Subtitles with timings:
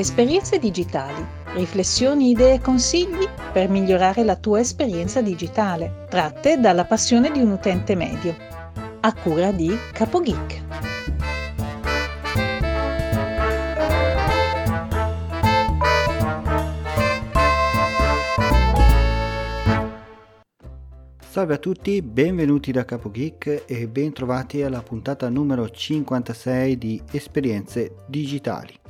[0.00, 1.22] Esperienze digitali,
[1.56, 7.50] riflessioni, idee e consigli per migliorare la tua esperienza digitale, tratte dalla passione di un
[7.50, 8.34] utente medio.
[9.00, 10.62] A cura di CapoGeek.
[21.18, 28.80] Salve a tutti, benvenuti da CapoGeek e bentrovati alla puntata numero 56 di Esperienze digitali.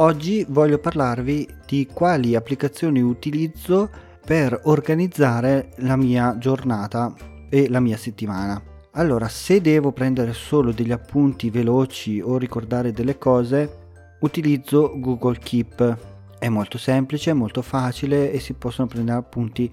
[0.00, 3.90] Oggi voglio parlarvi di quali applicazioni utilizzo
[4.24, 7.14] per organizzare la mia giornata
[7.50, 8.62] e la mia settimana.
[8.92, 15.98] Allora, se devo prendere solo degli appunti veloci o ricordare delle cose, utilizzo Google Keep.
[16.38, 19.70] È molto semplice, molto facile e si possono prendere appunti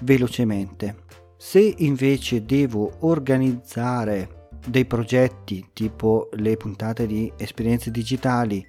[0.00, 1.04] velocemente.
[1.38, 8.62] Se invece devo organizzare dei progetti tipo le puntate di esperienze digitali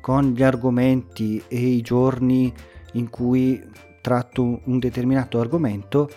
[0.00, 2.52] con gli argomenti e i giorni
[2.92, 3.62] in cui
[4.00, 6.08] tratto un determinato argomento,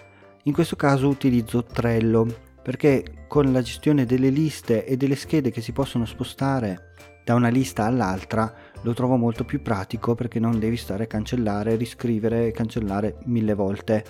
[0.44, 5.62] in questo caso utilizzo Trello perché con la gestione delle liste e delle schede che
[5.62, 6.94] si possono spostare
[7.24, 11.76] da una lista all'altra lo trovo molto più pratico perché non devi stare a cancellare,
[11.76, 14.04] riscrivere e cancellare mille volte.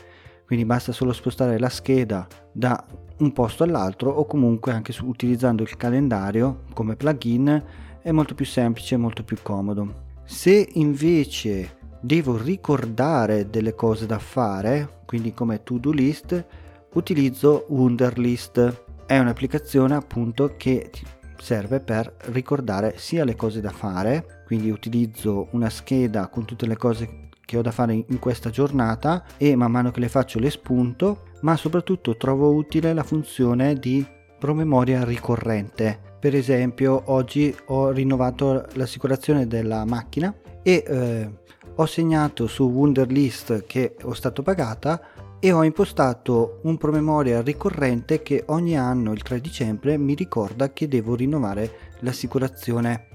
[0.45, 2.83] Quindi basta solo spostare la scheda da
[3.19, 7.63] un posto all'altro o comunque anche su, utilizzando il calendario come plugin
[8.01, 10.09] è molto più semplice molto più comodo.
[10.23, 16.45] Se invece devo ricordare delle cose da fare, quindi come to-do list,
[16.93, 18.83] utilizzo Wunderlist.
[19.05, 20.89] È un'applicazione appunto che
[21.37, 26.77] serve per ricordare sia le cose da fare, quindi utilizzo una scheda con tutte le
[26.77, 30.49] cose che ho da fare in questa giornata e man mano che le faccio le
[30.49, 34.05] spunto, ma soprattutto trovo utile la funzione di
[34.39, 41.31] promemoria ricorrente per esempio oggi ho rinnovato l'assicurazione della macchina e eh,
[41.73, 45.01] ho segnato su Wunderlist che ho stato pagata
[45.39, 50.87] e ho impostato un promemoria ricorrente che ogni anno il 3 dicembre mi ricorda che
[50.87, 53.07] devo rinnovare l'assicurazione.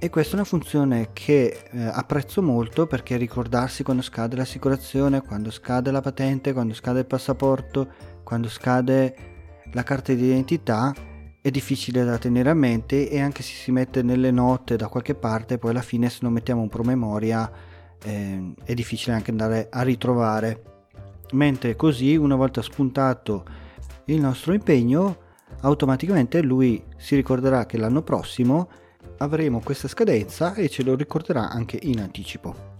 [0.00, 5.52] E questa è una funzione che eh, apprezzo molto perché ricordarsi quando scade l'assicurazione, quando
[5.52, 7.86] scade la patente, quando scade il passaporto,
[8.24, 9.14] quando scade
[9.70, 10.92] la carta d'identità
[11.40, 15.14] è difficile da tenere a mente e anche se si mette nelle note da qualche
[15.14, 17.50] parte, poi alla fine se non mettiamo un promemoria
[18.02, 20.62] eh, è difficile anche andare a ritrovare.
[21.32, 23.44] Mentre così, una volta spuntato
[24.06, 25.26] il nostro impegno,
[25.60, 28.68] automaticamente lui si ricorderà che l'anno prossimo
[29.18, 32.76] avremo questa scadenza e ce lo ricorderà anche in anticipo.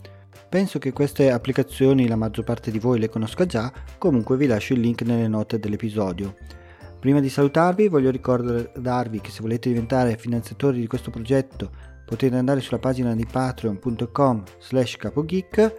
[0.48, 4.72] Penso che queste applicazioni la maggior parte di voi le conosca già, comunque vi lascio
[4.72, 6.36] il link nelle note dell'episodio.
[7.00, 11.70] Prima di salutarvi voglio ricordarvi che se volete diventare finanziatori di questo progetto
[12.04, 15.74] potete andare sulla pagina di patreon.com slash capogeek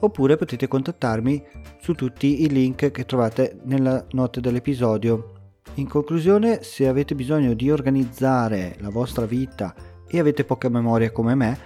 [0.00, 1.44] oppure potete contattarmi
[1.80, 5.32] su tutti i link che trovate nella note dell'episodio.
[5.74, 9.74] In conclusione, se avete bisogno di organizzare la vostra vita
[10.06, 11.58] e avete poca memoria come me,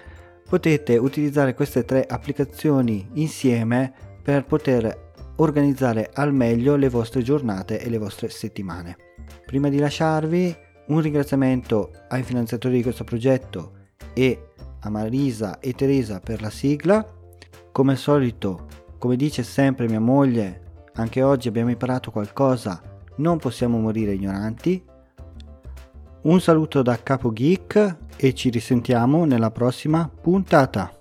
[0.49, 3.93] potete utilizzare queste tre applicazioni insieme
[4.23, 5.08] per poter
[5.39, 8.97] organizzare al meglio le vostre giornate e le vostre settimane.
[9.45, 10.57] Prima di lasciarvi
[10.89, 13.73] un ringraziamento ai finanziatori di questo progetto
[14.15, 14.51] e
[14.81, 17.07] a Marisa e Teresa per la sigla.
[17.73, 18.67] Come al solito,
[18.99, 20.63] come dice sempre mia moglie,
[20.95, 22.81] anche oggi abbiamo imparato qualcosa,
[23.17, 24.85] non possiamo morire ignoranti.
[26.21, 30.98] Un saluto da Capo Geek e ci risentiamo nella prossima puntata.